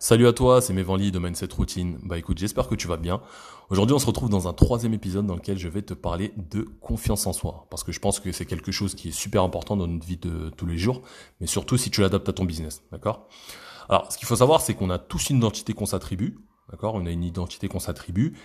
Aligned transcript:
Salut 0.00 0.28
à 0.28 0.32
toi, 0.32 0.60
c'est 0.60 0.72
Mevanly 0.72 1.10
de 1.10 1.18
Mindset 1.18 1.48
Routine. 1.56 1.98
Bah 2.04 2.16
écoute, 2.18 2.38
j'espère 2.38 2.68
que 2.68 2.76
tu 2.76 2.86
vas 2.86 2.98
bien. 2.98 3.20
Aujourd'hui, 3.68 3.96
on 3.96 3.98
se 3.98 4.06
retrouve 4.06 4.28
dans 4.28 4.46
un 4.46 4.52
troisième 4.52 4.94
épisode 4.94 5.26
dans 5.26 5.34
lequel 5.34 5.58
je 5.58 5.66
vais 5.66 5.82
te 5.82 5.92
parler 5.92 6.32
de 6.36 6.62
confiance 6.80 7.26
en 7.26 7.32
soi. 7.32 7.66
Parce 7.68 7.82
que 7.82 7.90
je 7.90 7.98
pense 7.98 8.20
que 8.20 8.30
c'est 8.30 8.46
quelque 8.46 8.70
chose 8.70 8.94
qui 8.94 9.08
est 9.08 9.12
super 9.12 9.42
important 9.42 9.76
dans 9.76 9.88
notre 9.88 10.06
vie 10.06 10.16
de 10.16 10.50
tous 10.50 10.66
les 10.66 10.78
jours, 10.78 11.02
mais 11.40 11.48
surtout 11.48 11.76
si 11.76 11.90
tu 11.90 12.00
l'adaptes 12.00 12.28
à 12.28 12.32
ton 12.32 12.44
business, 12.44 12.84
d'accord? 12.92 13.26
Alors, 13.88 14.12
ce 14.12 14.18
qu'il 14.18 14.28
faut 14.28 14.36
savoir, 14.36 14.60
c'est 14.60 14.74
qu'on 14.74 14.90
a 14.90 15.00
tous 15.00 15.30
une 15.30 15.38
identité 15.38 15.72
qu'on 15.72 15.86
s'attribue, 15.86 16.38
d'accord? 16.70 16.94
On 16.94 17.04
a 17.04 17.10
une 17.10 17.24
identité 17.24 17.66
qu'on 17.66 17.80
s'attribue. 17.80 18.36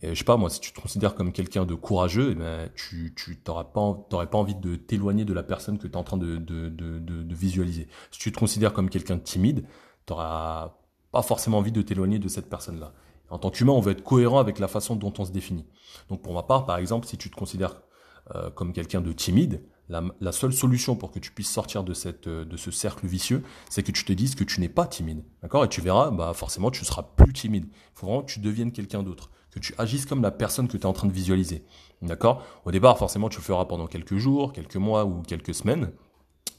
Et 0.00 0.14
je 0.14 0.18
sais 0.18 0.24
pas, 0.24 0.38
moi, 0.38 0.48
si 0.48 0.60
tu 0.60 0.72
te 0.72 0.80
considères 0.80 1.14
comme 1.14 1.32
quelqu'un 1.32 1.66
de 1.66 1.74
courageux, 1.74 2.30
eh 2.32 2.34
ben, 2.34 2.70
tu, 2.74 3.12
tu 3.14 3.36
t'auras 3.36 3.64
pas, 3.64 3.92
pas 4.08 4.38
envie 4.38 4.54
de 4.54 4.76
t'éloigner 4.76 5.26
de 5.26 5.34
la 5.34 5.42
personne 5.42 5.76
que 5.76 5.86
tu 5.86 5.92
es 5.92 5.96
en 5.96 6.04
train 6.04 6.16
de, 6.16 6.36
de, 6.36 6.70
de, 6.70 6.98
de, 6.98 7.34
visualiser. 7.34 7.86
Si 8.10 8.18
tu 8.18 8.32
te 8.32 8.38
considères 8.38 8.72
comme 8.72 8.88
quelqu'un 8.88 9.16
de 9.16 9.22
timide, 9.22 9.66
tu 10.06 10.14
n'auras 10.14 10.78
pas 11.12 11.22
forcément 11.22 11.58
envie 11.58 11.72
de 11.72 11.82
t'éloigner 11.82 12.18
de 12.18 12.28
cette 12.28 12.48
personne-là. 12.48 12.92
En 13.30 13.38
tant 13.38 13.50
qu'humain, 13.50 13.72
on 13.72 13.80
veut 13.80 13.92
être 13.92 14.02
cohérent 14.02 14.40
avec 14.40 14.58
la 14.58 14.68
façon 14.68 14.96
dont 14.96 15.12
on 15.18 15.24
se 15.24 15.30
définit. 15.30 15.64
Donc 16.08 16.22
pour 16.22 16.34
ma 16.34 16.42
part, 16.42 16.66
par 16.66 16.78
exemple, 16.78 17.06
si 17.06 17.16
tu 17.16 17.30
te 17.30 17.36
considères 17.36 17.82
euh, 18.34 18.50
comme 18.50 18.72
quelqu'un 18.72 19.00
de 19.00 19.12
timide, 19.12 19.62
la, 19.88 20.32
seule 20.32 20.52
solution 20.52 20.96
pour 20.96 21.10
que 21.10 21.18
tu 21.18 21.32
puisses 21.32 21.50
sortir 21.50 21.84
de, 21.84 21.92
cette, 21.92 22.26
euh, 22.26 22.44
de 22.44 22.56
ce 22.56 22.70
cercle 22.70 23.06
vicieux, 23.06 23.42
c'est 23.68 23.82
que 23.82 23.92
tu 23.92 24.04
te 24.04 24.12
dises 24.12 24.34
que 24.34 24.44
tu 24.44 24.60
n'es 24.60 24.68
pas 24.68 24.86
timide. 24.86 25.24
D'accord? 25.42 25.64
Et 25.64 25.68
tu 25.68 25.80
verras, 25.80 26.10
bah 26.10 26.32
forcément, 26.34 26.70
tu 26.70 26.84
seras 26.84 27.02
plus 27.02 27.32
timide. 27.32 27.66
Il 27.66 27.90
faut 27.94 28.06
vraiment 28.06 28.22
que 28.22 28.32
tu 28.32 28.40
deviennes 28.40 28.72
quelqu'un 28.72 29.02
d'autre, 29.02 29.30
que 29.50 29.58
tu 29.58 29.74
agisses 29.76 30.06
comme 30.06 30.22
la 30.22 30.30
personne 30.30 30.66
que 30.68 30.76
tu 30.76 30.82
es 30.82 30.86
en 30.86 30.92
train 30.92 31.08
de 31.08 31.12
visualiser. 31.12 31.64
D'accord? 32.00 32.42
Au 32.64 32.70
départ, 32.70 32.96
forcément, 32.96 33.28
tu 33.28 33.38
le 33.38 33.42
feras 33.42 33.66
pendant 33.66 33.86
quelques 33.86 34.16
jours, 34.16 34.52
quelques 34.52 34.76
mois 34.76 35.04
ou 35.04 35.22
quelques 35.22 35.54
semaines 35.54 35.92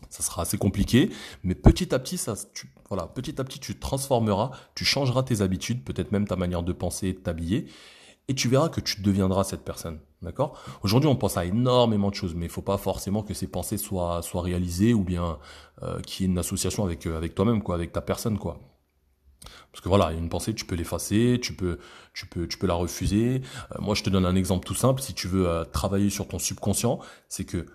ça 0.10 0.24
sera 0.24 0.44
assez 0.44 0.58
compliqué, 0.58 1.10
mais 1.44 1.56
petit 1.56 1.94
à 1.94 2.00
petit, 2.00 2.18
ça, 2.18 2.36
tu, 2.54 2.70
voilà, 2.90 3.08
petit 3.08 3.40
à 3.40 3.44
petit, 3.44 3.60
tu 3.60 3.78
transformeras, 3.78 4.52
tu 4.76 4.86
changeras 4.86 5.24
tes 5.24 5.42
habitudes, 5.42 5.84
peut-être 5.84 6.12
même 6.12 6.28
ta 6.28 6.36
manière 6.36 6.64
de 6.64 6.74
penser 6.74 7.08
et 7.08 7.14
de 7.14 7.20
t'habiller, 7.20 7.66
et 8.28 8.36
tu 8.36 8.48
verras 8.48 8.70
que 8.70 8.82
tu 8.82 9.02
deviendras 9.02 9.44
cette 9.44 9.64
personne. 9.64 10.00
D'accord? 10.22 10.58
Aujourd'hui, 10.84 11.10
on 11.10 11.18
pense 11.18 11.36
à 11.36 11.44
énormément 11.44 12.10
de 12.10 12.16
choses, 12.16 12.34
mais 12.34 12.45
il 12.45 12.52
faut 12.52 12.62
pas 12.62 12.78
forcément 12.78 13.23
que 13.23 13.34
ces 13.34 13.48
pensées 13.48 13.78
soient, 13.78 14.22
soient 14.22 14.42
réalisées 14.42 14.94
ou 14.94 15.04
bien 15.04 15.38
euh, 15.82 16.00
qu'il 16.00 16.26
y 16.26 16.30
ait 16.30 16.32
une 16.32 16.38
association 16.38 16.86
avec, 16.86 17.06
euh, 17.06 17.17
avec 17.17 17.36
toi-même, 17.36 17.62
quoi, 17.62 17.76
avec 17.76 17.92
ta 17.92 18.02
personne, 18.02 18.38
quoi. 18.38 18.60
Parce 19.72 19.82
que 19.82 19.90
voilà, 19.90 20.12
une 20.12 20.30
pensée, 20.30 20.54
tu 20.54 20.66
peux 20.66 20.76
l'effacer, 20.76 21.40
tu 21.42 21.54
peux, 21.54 21.80
tu 22.14 22.28
peux, 22.28 22.48
tu 22.48 22.58
peux 22.58 22.67
la 22.67 22.76
refuser. 22.76 23.42
Euh, 23.72 23.76
moi, 23.80 23.95
je 23.95 24.04
te 24.04 24.10
donne 24.10 24.26
un 24.26 24.36
exemple 24.36 24.66
tout 24.66 24.76
simple. 24.76 25.02
Si 25.02 25.14
tu 25.14 25.28
veux 25.28 25.48
euh, 25.48 25.66
travailler 25.66 26.10
sur 26.10 26.28
ton 26.28 26.40
subconscient, 26.40 27.00
c'est 27.28 27.44
que 27.44 27.66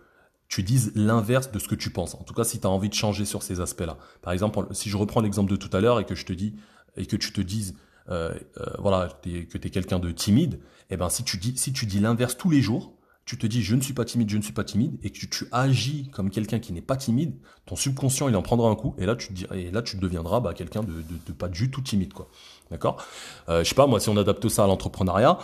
tu 0.49 0.63
dises 0.63 0.93
l'inverse 0.95 1.53
de 1.53 1.59
ce 1.59 1.69
que 1.69 1.75
tu 1.75 1.91
penses. 1.91 2.15
En 2.15 2.25
tout 2.25 2.35
cas, 2.35 2.45
si 2.45 2.59
tu 2.59 2.67
as 2.67 2.71
envie 2.71 2.89
de 2.89 2.95
changer 2.95 3.25
sur 3.25 3.43
ces 3.43 3.61
aspects-là. 3.61 3.99
Par 4.23 4.33
exemple, 4.33 4.67
si 4.73 4.89
je 4.89 4.97
reprends 4.97 5.21
l'exemple 5.21 5.51
de 5.51 5.57
tout 5.57 5.75
à 5.77 5.81
l'heure 5.81 6.01
et 6.01 6.07
que 6.07 6.15
je 6.15 6.25
te 6.25 6.33
dis 6.33 6.55
et 6.97 7.07
que 7.07 7.17
tu 7.17 7.33
te 7.33 7.41
dises 7.41 7.75
euh, 8.11 8.35
euh, 8.59 8.65
voilà 8.79 9.09
que 9.23 9.59
tu 9.59 9.67
es 9.67 9.71
quelqu'un 9.71 9.99
de 9.99 10.11
timide, 10.11 10.61
eh 10.91 10.97
ben 10.97 11.11
si 11.11 11.23
tu 11.25 11.37
dis 11.37 11.57
si 11.57 11.73
tu 11.75 11.85
dis 11.85 12.01
l'inverse 12.01 12.37
tous 12.39 12.49
les 12.49 12.63
jours, 12.63 12.95
tu 13.27 13.37
te 13.37 13.47
dis 13.47 13.63
je 13.63 13.75
ne 13.75 13.83
suis 13.83 13.93
pas 13.93 14.07
timide, 14.07 14.31
je 14.31 14.39
ne 14.39 14.43
suis 14.43 14.55
pas 14.55 14.65
timide 14.65 14.99
et 15.03 15.11
que 15.11 15.27
tu, 15.27 15.47
agis 15.53 16.09
comme 16.11 16.31
quelqu'un 16.31 16.59
qui 16.59 16.73
n'est 16.73 16.81
pas 16.81 16.97
timide, 16.97 17.35
ton 17.67 17.77
subconscient 17.77 18.27
il 18.31 18.37
en 18.37 18.41
prendra 18.41 18.71
un 18.71 18.75
coup 18.75 18.95
et 18.97 19.05
là 19.05 19.15
tu 19.15 19.35
te 19.35 19.55
et 19.55 19.71
là 19.71 19.83
tu 19.83 19.99
deviendras 19.99 20.41
bah, 20.41 20.55
quelqu'un 20.55 20.83
de, 20.83 21.33
pas 21.35 21.49
du 21.49 21.71
tout 21.71 21.83
timide 21.83 22.15
quoi. 22.15 22.31
D'accord? 22.71 23.05
Euh, 23.51 23.63
Je 23.63 23.69
sais 23.69 23.75
pas 23.75 23.87
moi 23.87 24.01
si 24.01 24.09
on 24.09 24.17
adapte 24.17 24.49
ça 24.49 24.65
à 24.65 24.67
l'entrepreneuriat, 24.67 25.39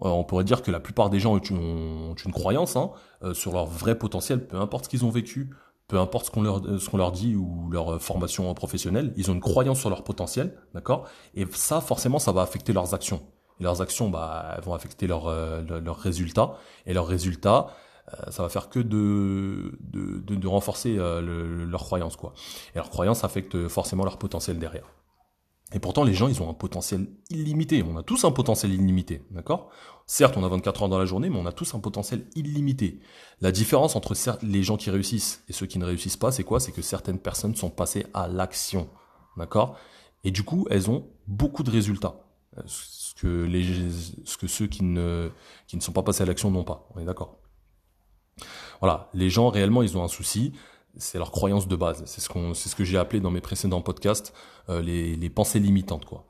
on 0.00 0.24
pourrait 0.24 0.44
dire 0.44 0.62
que 0.62 0.70
la 0.70 0.80
plupart 0.80 1.10
des 1.10 1.20
gens 1.20 1.34
ont 1.34 2.14
une, 2.24 2.32
croyance 2.32 2.76
hein, 2.76 2.90
euh, 3.22 3.34
sur 3.34 3.52
leur 3.52 3.66
vrai 3.66 3.96
potentiel, 3.96 4.46
peu 4.46 4.56
importe 4.56 4.84
ce 4.86 4.88
qu'ils 4.88 5.04
ont 5.04 5.10
vécu, 5.10 5.50
peu 5.88 5.98
importe 5.98 6.26
ce 6.26 6.30
qu'on 6.30 6.42
leur, 6.42 6.62
leur 6.94 7.12
dit 7.12 7.34
ou 7.34 7.68
leur 7.70 8.00
formation 8.00 8.52
professionnelle, 8.54 9.12
ils 9.16 9.30
ont 9.30 9.34
une 9.34 9.40
croyance 9.40 9.80
sur 9.80 9.90
leur 9.90 10.04
potentiel, 10.04 10.56
d'accord? 10.74 11.06
Et 11.34 11.46
ça, 11.52 11.80
forcément, 11.80 12.18
ça 12.18 12.32
va 12.32 12.42
affecter 12.42 12.72
leurs 12.72 12.94
actions. 12.94 13.22
Et 13.58 13.64
leurs 13.64 13.82
actions, 13.82 14.08
bah, 14.08 14.58
vont 14.62 14.72
affecter 14.72 15.06
leurs 15.06 15.26
euh, 15.26 15.62
résultats. 15.88 16.54
Et 16.86 16.94
leurs 16.94 17.06
résultats, 17.06 17.68
ça 18.28 18.42
va 18.42 18.48
faire 18.48 18.70
que 18.70 18.80
de, 18.80 19.78
de, 19.80 20.34
de, 20.34 20.48
renforcer 20.48 20.96
leur 20.96 21.84
croyance, 21.84 22.16
quoi. 22.16 22.32
Et 22.74 22.78
leur 22.78 22.90
croyance 22.90 23.22
affecte 23.22 23.68
forcément 23.68 24.02
leur 24.02 24.18
potentiel 24.18 24.58
derrière. 24.58 24.90
Et 25.72 25.78
pourtant, 25.78 26.02
les 26.02 26.14
gens, 26.14 26.28
ils 26.28 26.42
ont 26.42 26.50
un 26.50 26.54
potentiel 26.54 27.06
illimité. 27.28 27.82
On 27.82 27.96
a 27.96 28.02
tous 28.02 28.24
un 28.24 28.32
potentiel 28.32 28.72
illimité, 28.72 29.22
d'accord? 29.30 29.70
Certes, 30.06 30.36
on 30.36 30.42
a 30.42 30.48
24 30.48 30.82
heures 30.82 30.88
dans 30.88 30.98
la 30.98 31.04
journée, 31.04 31.30
mais 31.30 31.38
on 31.38 31.46
a 31.46 31.52
tous 31.52 31.74
un 31.74 31.78
potentiel 31.78 32.26
illimité. 32.34 32.98
La 33.40 33.52
différence 33.52 33.94
entre 33.94 34.14
les 34.42 34.64
gens 34.64 34.76
qui 34.76 34.90
réussissent 34.90 35.44
et 35.48 35.52
ceux 35.52 35.66
qui 35.66 35.78
ne 35.78 35.84
réussissent 35.84 36.16
pas, 36.16 36.32
c'est 36.32 36.42
quoi? 36.42 36.58
C'est 36.58 36.72
que 36.72 36.82
certaines 36.82 37.20
personnes 37.20 37.54
sont 37.54 37.70
passées 37.70 38.06
à 38.14 38.26
l'action, 38.26 38.88
d'accord? 39.36 39.76
Et 40.24 40.32
du 40.32 40.42
coup, 40.42 40.66
elles 40.70 40.90
ont 40.90 41.06
beaucoup 41.28 41.62
de 41.62 41.70
résultats. 41.70 42.16
Ce 42.66 43.14
que, 43.14 43.44
les, 43.44 43.64
ce 44.24 44.36
que 44.36 44.48
ceux 44.48 44.66
qui 44.66 44.82
ne, 44.82 45.30
qui 45.68 45.76
ne 45.76 45.80
sont 45.80 45.92
pas 45.92 46.02
passés 46.02 46.24
à 46.24 46.26
l'action 46.26 46.50
n'ont 46.50 46.64
pas. 46.64 46.88
On 46.94 47.00
est 47.00 47.04
d'accord? 47.04 47.38
Voilà, 48.80 49.08
les 49.14 49.30
gens, 49.30 49.50
réellement, 49.50 49.82
ils 49.82 49.96
ont 49.96 50.02
un 50.02 50.08
souci 50.08 50.52
c'est 50.96 51.18
leur 51.18 51.30
croyance 51.30 51.68
de 51.68 51.76
base. 51.76 52.02
C'est 52.06 52.20
ce 52.20 52.28
qu'on, 52.28 52.54
c'est 52.54 52.68
ce 52.68 52.76
que 52.76 52.84
j'ai 52.84 52.98
appelé 52.98 53.20
dans 53.20 53.30
mes 53.30 53.40
précédents 53.40 53.80
podcasts 53.82 54.34
euh, 54.68 54.82
les, 54.82 55.16
les 55.16 55.30
pensées 55.30 55.60
limitantes, 55.60 56.04
quoi. 56.04 56.24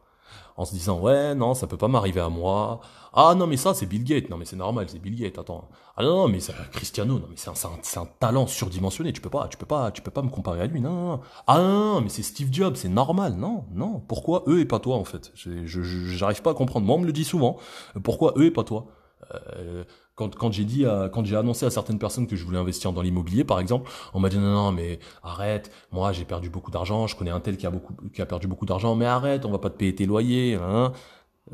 En 0.57 0.67
se 0.67 0.73
disant 0.73 1.01
ouais 1.01 1.35
non 1.35 1.55
ça 1.55 1.67
peut 1.67 1.79
pas 1.79 1.89
m'arriver 1.89 2.21
à 2.21 2.29
moi. 2.29 2.81
Ah 3.15 3.35
non 3.35 3.47
mais 3.47 3.57
ça 3.57 3.73
c'est 3.73 3.87
Bill 3.87 4.05
Gates. 4.05 4.29
Non 4.29 4.37
mais 4.37 4.45
c'est 4.45 4.57
normal 4.57 4.87
c'est 4.91 4.99
Bill 4.99 5.17
Gates. 5.17 5.39
Attends. 5.39 5.71
Ah 5.97 6.03
non, 6.03 6.17
non 6.17 6.29
mais 6.29 6.39
c'est 6.39 6.53
Cristiano. 6.71 7.19
Non 7.19 7.27
mais 7.31 7.37
c'est 7.37 7.49
un, 7.49 8.03
un, 8.03 8.07
talent 8.19 8.47
surdimensionné. 8.47 9.13
Tu 9.15 9.23
peux 9.23 9.31
pas 9.31 9.49
tu 9.49 9.57
peux 9.57 9.65
pas 9.65 9.91
tu 9.91 10.03
peux 10.03 10.11
pas 10.11 10.21
me 10.21 10.29
comparer 10.29 10.61
à 10.61 10.67
lui. 10.67 10.83
Non. 10.83 11.21
Ah 11.47 11.61
non, 11.61 12.03
mais 12.03 12.11
c'est 12.11 12.23
Steve 12.23 12.53
Jobs. 12.53 12.77
C'est 12.77 12.91
normal. 12.91 13.37
Non 13.37 13.65
non. 13.73 14.01
Pourquoi 14.07 14.43
eux 14.49 14.61
et 14.61 14.67
pas 14.67 14.81
toi 14.81 14.97
en 14.97 15.05
fait? 15.05 15.33
Je, 15.35 15.65
j'arrive 15.65 16.43
pas 16.43 16.51
à 16.51 16.55
comprendre. 16.55 16.87
Moi 16.87 16.97
on 16.97 17.01
me 17.01 17.07
le 17.07 17.13
dit 17.13 17.25
souvent. 17.25 17.57
Pourquoi 18.03 18.35
eux 18.37 18.45
et 18.45 18.51
pas 18.51 18.65
toi? 18.65 18.87
Euh, 19.35 19.85
quand, 20.15 20.35
quand 20.35 20.53
j'ai 20.53 20.65
dit, 20.65 20.85
quand 21.13 21.25
j'ai 21.25 21.37
annoncé 21.37 21.65
à 21.65 21.71
certaines 21.71 21.99
personnes 21.99 22.27
que 22.27 22.37
je 22.37 22.45
voulais 22.45 22.59
investir 22.59 22.93
dans 22.93 23.03
l'immobilier, 23.03 23.45
par 23.45 23.59
exemple, 23.59 23.91
on 24.13 24.21
m'a 24.21 24.29
dit 24.29 24.39
non, 24.39 24.53
non, 24.53 24.73
mais 24.73 24.99
arrête. 25.23 25.71
Moi, 25.93 26.13
j'ai 26.13 26.25
perdu 26.25 26.51
beaucoup 26.51 26.71
d'argent. 26.71 27.07
Je 27.07 27.17
connais 27.17 27.31
un 27.31 27.41
tel 27.41 27.57
qui 27.57 27.67
a 27.67 27.71
beaucoup, 27.71 27.95
qui 28.13 28.21
a 28.21 28.27
perdu 28.27 28.47
beaucoup 28.47 28.67
d'argent. 28.67 28.95
Mais 28.95 29.07
arrête, 29.07 29.47
on 29.47 29.51
va 29.51 29.59
pas 29.59 29.71
te 29.71 29.77
payer 29.77 29.95
tes 29.95 30.07
loyers. 30.07 30.55
Hein. 30.55 30.93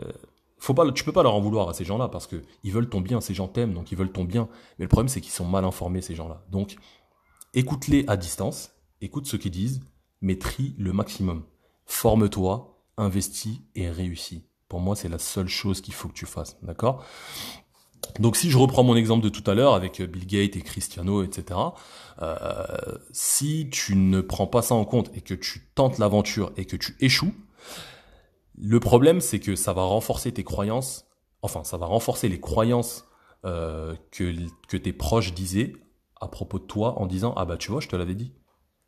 Euh, 0.00 0.12
faut 0.58 0.74
pas, 0.74 0.90
tu 0.90 1.04
peux 1.04 1.12
pas 1.12 1.22
leur 1.22 1.34
en 1.34 1.40
vouloir 1.40 1.68
à 1.68 1.74
ces 1.74 1.84
gens-là 1.84 2.08
parce 2.08 2.26
que 2.26 2.42
ils 2.64 2.72
veulent 2.72 2.88
ton 2.88 3.00
bien. 3.00 3.20
Ces 3.20 3.34
gens 3.34 3.46
t'aiment, 3.46 3.74
donc 3.74 3.92
ils 3.92 3.98
veulent 3.98 4.12
ton 4.12 4.24
bien. 4.24 4.48
Mais 4.78 4.84
le 4.84 4.88
problème, 4.88 5.08
c'est 5.08 5.20
qu'ils 5.20 5.32
sont 5.32 5.44
mal 5.44 5.64
informés 5.64 6.02
ces 6.02 6.14
gens-là. 6.14 6.44
Donc, 6.50 6.76
écoute-les 7.54 8.04
à 8.08 8.16
distance. 8.16 8.72
Écoute 9.00 9.26
ce 9.26 9.36
qu'ils 9.36 9.50
disent, 9.52 9.82
mais 10.22 10.38
le 10.78 10.92
maximum. 10.92 11.44
Forme-toi, 11.84 12.82
investis 12.96 13.60
et 13.74 13.90
réussis. 13.90 14.48
Pour 14.68 14.80
moi, 14.80 14.96
c'est 14.96 15.08
la 15.08 15.18
seule 15.18 15.48
chose 15.48 15.80
qu'il 15.80 15.94
faut 15.94 16.08
que 16.08 16.14
tu 16.14 16.26
fasses. 16.26 16.56
D'accord? 16.62 17.04
Donc 18.18 18.36
si 18.36 18.50
je 18.50 18.58
reprends 18.58 18.82
mon 18.82 18.96
exemple 18.96 19.22
de 19.22 19.28
tout 19.28 19.48
à 19.50 19.54
l'heure 19.54 19.74
avec 19.74 20.00
Bill 20.00 20.26
Gates 20.26 20.56
et 20.56 20.62
Cristiano, 20.62 21.22
etc., 21.22 21.58
euh, 22.22 22.64
si 23.12 23.68
tu 23.70 23.94
ne 23.94 24.20
prends 24.20 24.46
pas 24.46 24.62
ça 24.62 24.74
en 24.74 24.84
compte 24.84 25.10
et 25.14 25.20
que 25.20 25.34
tu 25.34 25.68
tentes 25.74 25.98
l'aventure 25.98 26.52
et 26.56 26.64
que 26.64 26.76
tu 26.76 26.96
échoues, 27.00 27.34
le 28.56 28.80
problème 28.80 29.20
c'est 29.20 29.40
que 29.40 29.54
ça 29.54 29.72
va 29.72 29.82
renforcer 29.82 30.32
tes 30.32 30.44
croyances, 30.44 31.06
enfin 31.42 31.62
ça 31.64 31.76
va 31.76 31.86
renforcer 31.86 32.28
les 32.28 32.40
croyances 32.40 33.06
euh, 33.44 33.94
que, 34.10 34.34
que 34.68 34.76
tes 34.76 34.92
proches 34.92 35.34
disaient 35.34 35.74
à 36.20 36.28
propos 36.28 36.58
de 36.58 36.64
toi 36.64 36.98
en 36.98 37.06
disant 37.06 37.34
ah 37.36 37.44
bah 37.44 37.58
tu 37.58 37.70
vois 37.70 37.80
je 37.80 37.88
te 37.88 37.96
l'avais 37.96 38.14
dit. 38.14 38.32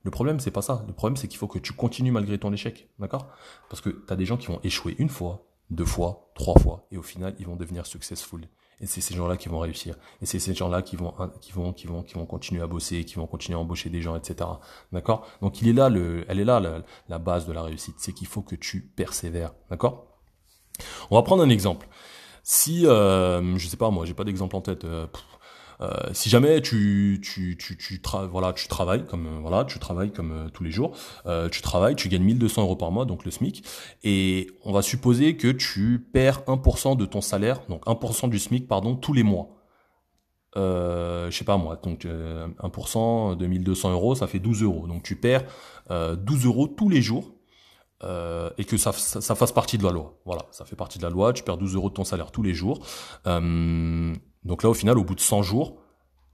Le 0.05 0.11
problème 0.11 0.41
c'est 0.41 0.51
pas 0.51 0.63
ça, 0.63 0.85
le 0.87 0.95
problème 0.95 1.17
c'est 1.17 1.29
qu'il 1.29 1.39
faut 1.39 1.49
que 1.49 1.59
tu 1.59 1.75
continues 1.75 2.13
malgré 2.13 2.39
ton 2.39 2.53
échec, 2.53 2.89
d'accord? 2.99 3.29
Parce 3.69 3.83
que 3.83 3.91
tu 3.91 4.13
as 4.13 4.17
des 4.17 4.25
gens 4.25 4.39
qui 4.39 4.47
vont 4.47 4.61
échouer 4.63 4.97
une 4.99 5.11
fois, 5.11 5.45
deux 5.71 5.85
fois, 5.85 6.31
trois 6.35 6.59
fois, 6.59 6.87
et 6.91 6.97
au 6.97 7.03
final 7.03 7.35
ils 7.39 7.47
vont 7.47 7.57
devenir 7.57 7.87
successful. 7.87 8.49
Et 8.81 8.87
c'est 8.87 9.01
ces 9.01 9.15
gens-là 9.15 9.37
qui 9.37 9.49
vont 9.49 9.59
réussir. 9.59 9.97
Et 10.23 10.27
c'est 10.27 10.39
ces 10.39 10.55
gens-là 10.55 10.83
qui 10.83 10.97
vont, 10.97 11.13
qui 11.41 11.53
vont, 11.53 11.73
qui 11.73 11.87
vont, 11.87 12.03
qui 12.03 12.15
vont 12.15 12.27
continuer 12.27 12.63
à 12.63 12.67
bosser, 12.67 13.05
qui 13.05 13.17
vont 13.17 13.27
continuer 13.27 13.59
à 13.59 13.61
embaucher 13.61 13.91
des 13.91 14.01
gens, 14.01 14.15
etc. 14.15 14.49
D'accord? 14.93 15.27
Donc 15.43 15.61
il 15.61 15.69
est 15.69 15.73
là, 15.73 15.89
le, 15.89 16.25
elle 16.29 16.39
est 16.39 16.45
là 16.45 16.61
la, 17.09 17.19
base 17.19 17.47
de 17.47 17.53
la 17.53 17.63
réussite. 17.63 17.97
C'est 17.99 18.13
qu'il 18.13 18.29
faut 18.29 18.43
que 18.43 18.55
tu 18.55 18.81
persévères. 18.81 19.53
D'accord? 19.69 20.07
On 21.11 21.17
va 21.17 21.23
prendre 21.23 21.43
un 21.43 21.49
exemple. 21.49 21.89
Si, 22.45 22.87
euh, 22.87 23.59
je 23.59 23.67
sais 23.67 23.77
pas 23.77 23.91
moi, 23.91 24.07
j'ai 24.07 24.15
pas 24.15 24.25
d'exemple 24.25 24.55
en 24.55 24.61
tête. 24.61 24.85
Euh, 24.85 25.09
si 26.13 26.29
jamais 26.29 26.61
tu 26.61 27.21
tu 27.23 27.57
tu 27.57 27.77
tu 27.77 28.01
voilà 28.31 28.53
tu 28.53 28.69
travailles 28.69 29.07
comme 29.07 29.27
euh, 29.27 29.39
voilà 29.41 29.65
tu 29.65 29.79
travailles 29.79 30.13
comme 30.13 30.33
euh, 30.33 30.49
tous 30.49 30.65
les 30.65 30.71
jours, 30.71 30.97
tu 31.51 31.63
travailles, 31.63 31.97
tu 31.97 32.09
gagnes 32.09 32.25
1200 32.25 32.63
euros 32.63 32.77
par 32.77 32.91
mois 32.91 33.05
donc 33.05 33.25
le 33.25 33.31
SMIC 33.31 33.65
et 34.03 34.49
on 34.65 34.73
va 34.73 34.83
supposer 34.83 35.37
que 35.37 35.49
tu 35.49 36.07
perds 36.13 36.43
1% 36.47 36.97
de 36.97 37.05
ton 37.05 37.21
salaire 37.21 37.61
donc 37.69 37.87
1% 37.87 38.29
du 38.29 38.39
SMIC 38.39 38.67
pardon 38.67 38.97
tous 38.97 39.13
les 39.13 39.23
mois. 39.23 39.51
Euh, 40.57 41.31
je 41.31 41.37
sais 41.37 41.45
pas 41.45 41.59
moi, 41.59 41.77
donc 41.77 42.07
1% 42.07 43.37
de 43.37 43.47
1200 43.47 43.93
euros, 43.93 44.15
ça 44.15 44.27
fait 44.27 44.39
12 44.39 44.63
euros. 44.63 44.87
Donc 44.87 45.03
tu 45.03 45.15
perds 45.15 45.45
12 45.91 46.47
euros 46.47 46.67
tous 46.67 46.89
les 46.89 47.03
jours 47.03 47.39
euh, 48.05 48.51
et 48.59 48.65
que 48.65 48.77
ça, 48.77 48.93
ça, 48.93 49.21
ça, 49.21 49.35
fasse 49.35 49.51
partie 49.51 49.77
de 49.77 49.85
la 49.85 49.91
loi. 49.91 50.15
Voilà, 50.25 50.43
ça 50.53 50.65
fait 50.65 50.77
partie 50.77 50.99
de 50.99 51.03
la 51.03 51.11
loi, 51.11 51.33
tu 51.33 51.43
perds 51.43 51.59
12 51.59 51.75
euros 51.75 51.89
de 51.89 51.95
ton 51.95 52.05
salaire 52.05 52.31
tous 52.31 52.43
les 52.43 52.55
jours. 52.55 52.81
Donc 54.49 54.63
là, 54.63 54.71
au 54.71 54.75
final, 54.75 54.97
au 54.97 55.05
bout 55.05 55.15
de 55.15 55.21
100 55.21 55.43
jours, 55.43 55.77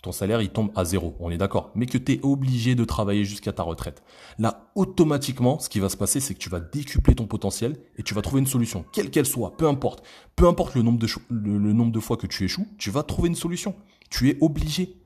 ton 0.00 0.12
salaire 0.12 0.40
il 0.40 0.50
tombe 0.50 0.70
à 0.76 0.84
zéro, 0.84 1.16
on 1.18 1.30
est 1.30 1.36
d'accord, 1.36 1.72
mais 1.74 1.86
que 1.86 1.98
tu 1.98 2.12
es 2.12 2.20
obligé 2.22 2.76
de 2.76 2.84
travailler 2.84 3.24
jusqu'à 3.24 3.52
ta 3.52 3.64
retraite. 3.64 4.04
Là, 4.38 4.70
automatiquement, 4.76 5.58
ce 5.58 5.68
qui 5.68 5.80
va 5.80 5.88
se 5.88 5.96
passer, 5.96 6.20
c'est 6.20 6.34
que 6.34 6.38
tu 6.38 6.48
vas 6.48 6.60
décupler 6.60 7.16
ton 7.16 7.26
potentiel 7.26 7.76
et 7.98 8.04
tu 8.04 8.14
vas 8.14 8.22
trouver 8.22 8.38
une 8.40 8.46
solution, 8.46 8.84
quelle 8.92 9.10
qu'elle 9.10 9.26
soit, 9.26 9.56
peu 9.56 9.66
importe. 9.66 10.04
Peu 10.36 10.46
importe 10.46 10.76
le 10.76 10.82
nombre 10.82 11.00
de, 11.00 12.00
fois 12.00 12.16
que 12.16 12.28
tu 12.28 12.44
échoues, 12.44 12.68
tu 12.78 12.90
vas 12.90 13.02
trouver 13.02 13.30
une 13.30 13.34
solution. 13.34 13.74
Tu 14.10 14.30
es 14.30 14.38
obligé. 14.40 14.96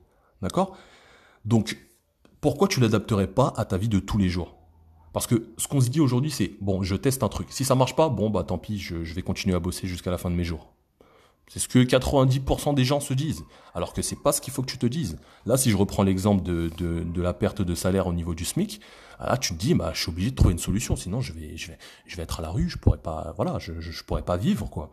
D'accord? 0.43 0.77
Donc, 1.45 1.79
pourquoi 2.41 2.67
tu 2.67 2.79
l'adapterais 2.79 3.27
pas 3.27 3.53
à 3.57 3.65
ta 3.65 3.77
vie 3.77 3.89
de 3.89 3.97
tous 3.97 4.19
les 4.19 4.29
jours? 4.29 4.55
Parce 5.13 5.25
que 5.25 5.47
ce 5.57 5.67
qu'on 5.67 5.81
se 5.81 5.89
dit 5.89 5.99
aujourd'hui, 5.99 6.29
c'est 6.29 6.51
bon, 6.61 6.83
je 6.83 6.95
teste 6.95 7.23
un 7.23 7.29
truc. 7.29 7.47
Si 7.49 7.65
ça 7.65 7.73
marche 7.73 7.95
pas, 7.95 8.09
bon 8.09 8.29
bah 8.29 8.43
tant 8.43 8.59
pis, 8.59 8.77
je 8.77 8.95
vais 8.95 9.23
continuer 9.23 9.55
à 9.55 9.59
bosser 9.59 9.87
jusqu'à 9.87 10.11
la 10.11 10.19
fin 10.19 10.29
de 10.29 10.35
mes 10.35 10.43
jours. 10.43 10.75
C'est 11.49 11.57
ce 11.57 11.67
que 11.67 11.79
90% 11.79 12.75
des 12.75 12.85
gens 12.85 12.99
se 12.99 13.13
disent. 13.13 13.43
Alors 13.73 13.93
que 13.93 14.03
c'est 14.03 14.15
pas 14.15 14.31
ce 14.31 14.39
qu'il 14.39 14.53
faut 14.53 14.61
que 14.61 14.69
tu 14.69 14.77
te 14.77 14.85
dises. 14.85 15.17
Là, 15.47 15.57
si 15.57 15.71
je 15.71 15.77
reprends 15.77 16.03
l'exemple 16.03 16.43
de, 16.43 16.69
de, 16.77 17.21
la 17.21 17.33
perte 17.33 17.63
de 17.63 17.75
salaire 17.75 18.05
au 18.05 18.13
niveau 18.13 18.35
du 18.35 18.45
SMIC, 18.45 18.79
là, 19.19 19.35
tu 19.35 19.53
te 19.53 19.59
dis, 19.59 19.73
bah, 19.73 19.91
je 19.93 20.01
suis 20.01 20.09
obligé 20.09 20.29
de 20.29 20.35
trouver 20.35 20.53
une 20.53 20.59
solution. 20.59 20.95
Sinon, 20.95 21.21
je 21.21 21.33
vais, 21.33 21.57
je 21.57 21.69
vais, 21.69 21.79
je 22.05 22.15
vais 22.15 22.23
être 22.23 22.39
à 22.39 22.43
la 22.43 22.51
rue. 22.51 22.69
Je 22.69 22.77
pourrais 22.77 22.99
pas, 22.99 23.33
voilà, 23.35 23.57
je, 23.57 23.79
je, 23.79 24.03
pourrais 24.03 24.21
pas 24.21 24.37
vivre, 24.37 24.69
quoi. 24.69 24.91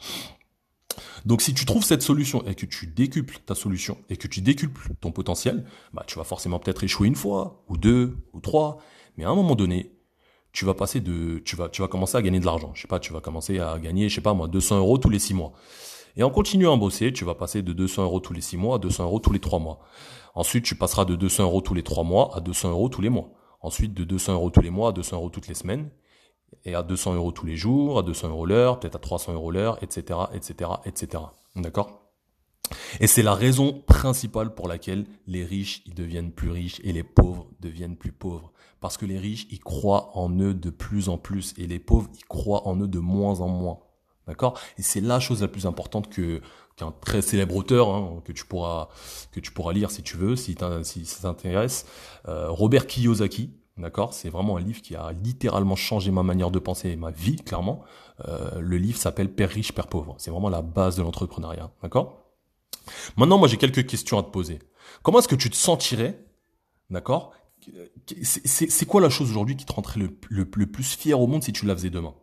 Donc, 1.26 1.42
si 1.42 1.52
tu 1.52 1.66
trouves 1.66 1.84
cette 1.84 2.02
solution 2.02 2.42
et 2.46 2.54
que 2.54 2.64
tu 2.64 2.86
décuples 2.86 3.38
ta 3.44 3.54
solution 3.54 3.98
et 4.08 4.16
que 4.16 4.26
tu 4.26 4.40
décuples 4.40 4.94
ton 5.02 5.12
potentiel, 5.12 5.66
bah, 5.92 6.04
tu 6.06 6.18
vas 6.18 6.24
forcément 6.24 6.58
peut-être 6.58 6.82
échouer 6.82 7.06
une 7.06 7.16
fois, 7.16 7.64
ou 7.68 7.76
deux, 7.76 8.16
ou 8.32 8.40
trois. 8.40 8.78
Mais 9.18 9.24
à 9.24 9.28
un 9.28 9.34
moment 9.34 9.56
donné, 9.56 9.92
tu 10.52 10.64
vas 10.64 10.72
passer 10.72 11.00
de, 11.00 11.38
tu 11.44 11.54
vas, 11.54 11.68
tu 11.68 11.82
vas 11.82 11.88
commencer 11.88 12.16
à 12.16 12.22
gagner 12.22 12.40
de 12.40 12.46
l'argent. 12.46 12.72
Je 12.74 12.80
sais 12.80 12.88
pas, 12.88 12.98
tu 12.98 13.12
vas 13.12 13.20
commencer 13.20 13.58
à 13.58 13.78
gagner, 13.78 14.08
je 14.08 14.14
sais 14.14 14.22
pas 14.22 14.32
moi, 14.32 14.48
200 14.48 14.78
euros 14.78 14.96
tous 14.96 15.10
les 15.10 15.18
six 15.18 15.34
mois. 15.34 15.52
Et 16.16 16.22
en 16.22 16.30
continuant 16.30 16.74
à 16.74 16.76
bosser, 16.76 17.12
tu 17.12 17.24
vas 17.24 17.34
passer 17.34 17.62
de 17.62 17.72
200 17.72 18.04
euros 18.04 18.20
tous 18.20 18.32
les 18.32 18.40
6 18.40 18.56
mois 18.56 18.76
à 18.76 18.78
200 18.78 19.04
euros 19.04 19.20
tous 19.20 19.32
les 19.32 19.40
3 19.40 19.58
mois. 19.58 19.80
Ensuite, 20.34 20.64
tu 20.64 20.74
passeras 20.74 21.04
de 21.04 21.14
200 21.14 21.44
euros 21.44 21.60
tous 21.60 21.74
les 21.74 21.82
3 21.82 22.04
mois 22.04 22.34
à 22.34 22.40
200 22.40 22.70
euros 22.70 22.88
tous 22.88 23.02
les 23.02 23.10
mois. 23.10 23.28
Ensuite, 23.60 23.94
de 23.94 24.04
200 24.04 24.34
euros 24.34 24.50
tous 24.50 24.62
les 24.62 24.70
mois 24.70 24.90
à 24.90 24.92
200 24.92 25.16
euros 25.16 25.30
toutes 25.30 25.48
les 25.48 25.54
semaines. 25.54 25.90
Et 26.64 26.74
à 26.74 26.82
200 26.82 27.14
euros 27.14 27.32
tous 27.32 27.44
les 27.44 27.56
jours, 27.56 27.98
à 27.98 28.02
200 28.02 28.28
euros 28.28 28.46
l'heure, 28.46 28.80
peut-être 28.80 28.96
à 28.96 28.98
300 28.98 29.34
euros 29.34 29.50
l'heure, 29.50 29.82
etc., 29.82 30.20
etc., 30.32 30.70
etc. 30.86 31.22
D'accord? 31.54 32.06
Et 33.00 33.06
c'est 33.06 33.22
la 33.22 33.34
raison 33.34 33.72
principale 33.86 34.54
pour 34.54 34.68
laquelle 34.68 35.06
les 35.26 35.44
riches 35.44 35.82
ils 35.86 35.94
deviennent 35.94 36.32
plus 36.32 36.50
riches 36.50 36.80
et 36.82 36.92
les 36.92 37.02
pauvres 37.02 37.46
deviennent 37.60 37.96
plus 37.96 38.12
pauvres. 38.12 38.52
Parce 38.80 38.96
que 38.96 39.06
les 39.06 39.18
riches 39.18 39.46
ils 39.50 39.60
croient 39.60 40.16
en 40.16 40.30
eux 40.40 40.54
de 40.54 40.70
plus 40.70 41.08
en 41.08 41.18
plus 41.18 41.54
et 41.58 41.66
les 41.66 41.78
pauvres 41.78 42.10
ils 42.14 42.24
croient 42.24 42.66
en 42.66 42.80
eux 42.80 42.88
de 42.88 42.98
moins 42.98 43.40
en 43.40 43.48
moins. 43.48 43.78
D'accord? 44.26 44.58
Et 44.78 44.82
c'est 44.82 45.00
la 45.00 45.20
chose 45.20 45.43
la 45.43 45.49
plus 45.49 45.67
importante 45.67 46.08
que 46.08 46.40
qu'un 46.76 46.93
très 46.93 47.23
célèbre 47.23 47.56
auteur 47.56 47.88
hein, 47.88 48.20
que 48.25 48.32
tu 48.32 48.44
pourras 48.44 48.88
que 49.32 49.40
tu 49.40 49.50
pourras 49.50 49.73
lire 49.73 49.90
si 49.90 50.02
tu 50.02 50.17
veux, 50.17 50.37
si, 50.37 50.55
ça 50.55 51.23
t'intéresse, 51.23 51.87
euh, 52.28 52.50
Robert 52.50 52.87
Kiyosaki. 52.87 53.50
D'accord? 53.78 54.14
C'est 54.14 54.31
vraiment 54.31 54.56
un 54.56 54.61
livre 54.61 54.81
qui 54.81 54.96
a 54.96 55.12
littéralement 55.12 55.76
changé 55.76 56.11
ma 56.11 56.23
manière 56.23 56.50
de 56.50 56.58
penser 56.58 56.88
et 56.88 56.96
ma 56.96 57.11
vie, 57.11 57.37
clairement. 57.37 57.84
Euh, 58.26 58.58
le 58.58 58.78
livre 58.78 58.99
s'appelle 58.99 59.31
Père 59.31 59.50
riche, 59.50 59.73
Père 59.73 59.87
pauvre. 59.87 60.14
C'est 60.19 60.31
vraiment 60.31 60.49
la 60.49 60.62
base 60.62 60.96
de 60.96 61.02
l'entrepreneuriat. 61.02 61.70
D'accord? 61.82 62.25
Maintenant, 63.19 63.37
moi, 63.37 63.49
j'ai 63.49 63.58
quelques 63.58 63.87
questions 63.87 64.19
à 64.19 64.23
te 64.23 64.31
poser. 64.31 64.61
Comment 65.02 65.19
est-ce 65.19 65.28
que 65.28 65.34
tu 65.34 65.50
te 65.50 65.56
sentirais, 65.56 66.25
d'accord? 66.88 67.32
C'est 68.23 68.87
quoi 68.87 69.02
la 69.02 69.11
chose 69.11 69.28
aujourd'hui 69.31 69.56
qui 69.56 69.67
te 69.67 69.73
rendrait 69.73 70.00
le 70.31 70.46
plus 70.46 70.96
fier 70.96 71.20
au 71.20 71.26
monde 71.26 71.43
si 71.43 71.52
tu 71.52 71.67
la 71.67 71.75
faisais 71.75 71.90
demain? 71.90 72.14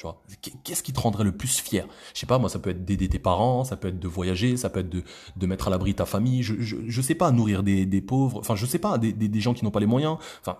Tu 0.00 0.06
vois, 0.06 0.22
qu'est-ce 0.64 0.82
qui 0.82 0.94
te 0.94 1.00
rendrait 1.00 1.24
le 1.24 1.36
plus 1.36 1.60
fier? 1.60 1.86
Je 2.14 2.20
sais 2.20 2.26
pas, 2.26 2.38
moi, 2.38 2.48
ça 2.48 2.58
peut 2.58 2.70
être 2.70 2.86
d'aider 2.86 3.10
tes 3.10 3.18
parents, 3.18 3.64
ça 3.64 3.76
peut 3.76 3.88
être 3.88 3.98
de 3.98 4.08
voyager, 4.08 4.56
ça 4.56 4.70
peut 4.70 4.80
être 4.80 4.88
de, 4.88 5.04
de 5.36 5.46
mettre 5.46 5.68
à 5.68 5.70
l'abri 5.70 5.94
ta 5.94 6.06
famille. 6.06 6.42
Je, 6.42 6.54
je, 6.58 6.76
je 6.86 7.02
sais 7.02 7.14
pas, 7.14 7.30
nourrir 7.32 7.62
des, 7.62 7.84
des 7.84 8.00
pauvres. 8.00 8.38
Enfin, 8.38 8.56
je 8.56 8.64
sais 8.64 8.78
pas, 8.78 8.96
des, 8.96 9.12
des, 9.12 9.40
gens 9.42 9.52
qui 9.52 9.62
n'ont 9.62 9.70
pas 9.70 9.78
les 9.78 9.84
moyens. 9.84 10.16
Enfin, 10.40 10.56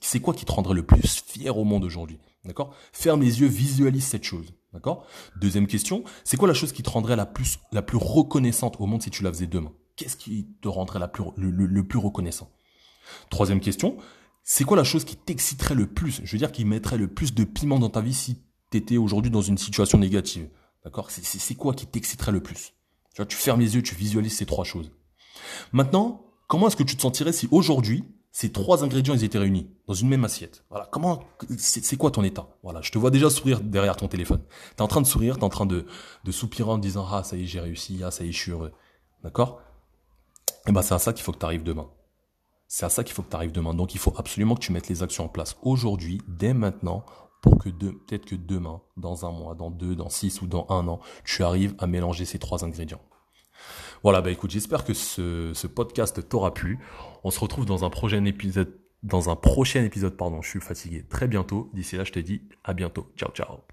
c'est 0.00 0.20
quoi 0.20 0.34
qui 0.34 0.44
te 0.44 0.52
rendrait 0.52 0.74
le 0.74 0.86
plus 0.86 1.20
fier 1.26 1.58
au 1.58 1.64
monde 1.64 1.82
aujourd'hui? 1.82 2.20
D'accord? 2.44 2.76
Ferme 2.92 3.22
les 3.22 3.40
yeux, 3.40 3.48
visualise 3.48 4.04
cette 4.04 4.22
chose. 4.22 4.54
D'accord? 4.72 5.04
Deuxième 5.40 5.66
question, 5.66 6.04
c'est 6.22 6.36
quoi 6.36 6.46
la 6.46 6.54
chose 6.54 6.70
qui 6.70 6.84
te 6.84 6.90
rendrait 6.90 7.16
la 7.16 7.26
plus, 7.26 7.58
la 7.72 7.82
plus 7.82 7.98
reconnaissante 7.98 8.76
au 8.78 8.86
monde 8.86 9.02
si 9.02 9.10
tu 9.10 9.24
la 9.24 9.32
faisais 9.32 9.48
demain? 9.48 9.72
Qu'est-ce 9.96 10.16
qui 10.16 10.46
te 10.62 10.68
rendrait 10.68 11.00
la 11.00 11.08
plus, 11.08 11.24
le, 11.36 11.50
le, 11.50 11.66
le 11.66 11.88
plus 11.88 11.98
reconnaissant? 11.98 12.52
Troisième 13.30 13.58
question, 13.58 13.96
c'est 14.44 14.62
quoi 14.62 14.76
la 14.76 14.84
chose 14.84 15.04
qui 15.04 15.16
t'exciterait 15.16 15.74
le 15.74 15.88
plus? 15.88 16.20
Je 16.22 16.30
veux 16.30 16.38
dire, 16.38 16.52
qui 16.52 16.64
mettrait 16.64 16.98
le 16.98 17.08
plus 17.08 17.34
de 17.34 17.42
piment 17.42 17.80
dans 17.80 17.90
ta 17.90 18.00
vie 18.00 18.14
si 18.14 18.45
t'étais 18.70 18.96
aujourd'hui 18.96 19.30
dans 19.30 19.42
une 19.42 19.58
situation 19.58 19.98
négative. 19.98 20.48
D'accord? 20.84 21.10
C'est 21.10 21.54
quoi 21.54 21.74
qui 21.74 21.86
t'exciterait 21.86 22.32
le 22.32 22.42
plus? 22.42 22.72
Tu 23.12 23.22
vois, 23.22 23.26
tu 23.26 23.36
fermes 23.36 23.60
les 23.60 23.74
yeux, 23.74 23.82
tu 23.82 23.94
visualises 23.94 24.36
ces 24.36 24.46
trois 24.46 24.64
choses. 24.64 24.92
Maintenant, 25.72 26.26
comment 26.48 26.68
est-ce 26.68 26.76
que 26.76 26.82
tu 26.82 26.96
te 26.96 27.02
sentirais 27.02 27.32
si 27.32 27.48
aujourd'hui, 27.50 28.04
ces 28.30 28.52
trois 28.52 28.84
ingrédients 28.84 29.14
ils 29.14 29.24
étaient 29.24 29.38
réunis 29.38 29.70
dans 29.86 29.94
une 29.94 30.08
même 30.08 30.24
assiette? 30.24 30.64
Voilà, 30.70 30.86
comment 30.92 31.24
c'est 31.56 31.96
quoi 31.96 32.10
ton 32.10 32.22
état? 32.22 32.48
Voilà, 32.62 32.82
je 32.82 32.92
te 32.92 32.98
vois 32.98 33.10
déjà 33.10 33.30
sourire 33.30 33.60
derrière 33.60 33.96
ton 33.96 34.08
téléphone. 34.08 34.42
T'es 34.76 34.82
en 34.82 34.88
train 34.88 35.00
de 35.00 35.06
sourire, 35.06 35.38
t'es 35.38 35.44
en 35.44 35.48
train 35.48 35.66
de, 35.66 35.86
soupirer 36.30 36.70
en 36.70 36.78
disant 36.78 37.06
ah 37.10 37.22
ça 37.24 37.36
y 37.36 37.44
est 37.44 37.46
j'ai 37.46 37.60
réussi, 37.60 38.02
ah 38.04 38.10
ça 38.10 38.24
y 38.24 38.28
est 38.28 38.32
je 38.32 38.38
suis 38.38 38.52
heureux. 38.52 38.72
D'accord? 39.24 39.60
Et 40.50 40.70
eh 40.70 40.72
ben 40.72 40.82
c'est 40.82 40.94
à 40.94 40.98
ça 40.98 41.12
qu'il 41.12 41.24
faut 41.24 41.32
que 41.32 41.38
tu 41.38 41.46
arrives 41.46 41.62
demain. 41.62 41.88
C'est 42.68 42.84
à 42.84 42.90
ça 42.90 43.02
qu'il 43.04 43.14
faut 43.14 43.22
que 43.22 43.30
tu 43.30 43.36
arrives 43.36 43.52
demain. 43.52 43.72
Donc 43.72 43.94
il 43.94 43.98
faut 43.98 44.12
absolument 44.18 44.54
que 44.54 44.60
tu 44.60 44.72
mettes 44.72 44.88
les 44.88 45.02
actions 45.02 45.24
en 45.24 45.28
place 45.28 45.56
aujourd'hui, 45.62 46.20
dès 46.28 46.52
maintenant, 46.52 47.04
pour 47.40 47.58
que 47.58 47.68
peut-être 47.68 48.24
que 48.24 48.34
demain, 48.34 48.80
dans 48.96 49.26
un 49.26 49.32
mois, 49.32 49.54
dans 49.54 49.70
deux, 49.70 49.94
dans 49.94 50.08
six 50.08 50.40
ou 50.42 50.46
dans 50.46 50.66
un 50.68 50.88
an, 50.88 51.00
tu 51.24 51.42
arrives 51.42 51.74
à 51.78 51.86
mélanger 51.86 52.24
ces 52.24 52.38
trois 52.38 52.64
ingrédients. 52.64 53.02
Voilà, 54.02 54.20
bah 54.20 54.30
écoute, 54.30 54.50
j'espère 54.50 54.84
que 54.84 54.94
ce, 54.94 55.52
ce 55.54 55.66
podcast 55.66 56.28
t'aura 56.28 56.54
plu. 56.54 56.78
On 57.24 57.30
se 57.30 57.40
retrouve 57.40 57.66
dans 57.66 57.84
un 57.84 57.90
prochain 57.90 58.24
épisode, 58.24 58.78
dans 59.02 59.30
un 59.30 59.36
prochain 59.36 59.82
épisode, 59.84 60.16
pardon, 60.16 60.42
je 60.42 60.50
suis 60.50 60.60
fatigué, 60.60 61.04
très 61.08 61.28
bientôt. 61.28 61.70
D'ici 61.74 61.96
là, 61.96 62.04
je 62.04 62.12
te 62.12 62.18
dis 62.18 62.42
à 62.64 62.74
bientôt. 62.74 63.10
Ciao, 63.16 63.30
ciao. 63.30 63.58